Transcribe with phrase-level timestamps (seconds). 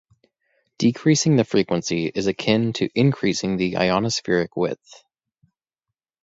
[0.79, 5.03] Decreasing the frequency is akin to increasing the ionospheric width.